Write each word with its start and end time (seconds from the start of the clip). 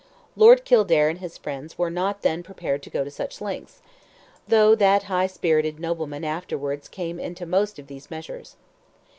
Lord 0.35 0.65
Kildare 0.65 1.09
and 1.09 1.19
his 1.19 1.37
friends 1.37 1.77
were 1.77 1.91
not 1.91 2.23
then 2.23 2.41
prepared 2.41 2.81
to 2.81 2.89
go 2.89 3.07
such 3.07 3.39
lengths, 3.39 3.83
though 4.47 4.73
that 4.73 5.03
high 5.03 5.27
spirited 5.27 5.79
nobleman 5.79 6.23
afterwards 6.25 6.87
came 6.87 7.19
into 7.19 7.45
most 7.45 7.77
of 7.77 7.85
these 7.85 8.09
measures. 8.09 8.55